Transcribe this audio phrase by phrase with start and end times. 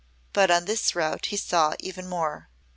[0.33, 2.49] But on this route he saw even more.